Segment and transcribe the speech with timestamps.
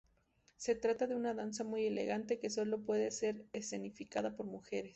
[0.57, 4.89] Se trata de una danza muy elegante que sólo puede ser escenificada por mujeres.